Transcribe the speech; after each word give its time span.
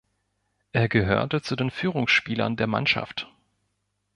Er 0.71 0.89
gehörte 0.89 1.43
zu 1.43 1.55
den 1.55 1.69
Führungsspielern 1.69 2.55
der 2.55 2.65
Mannschaft. 2.65 3.31